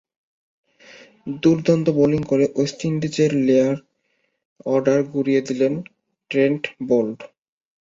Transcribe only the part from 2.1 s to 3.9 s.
করে ওয়েস্ট ইন্ডিজের লোয়ার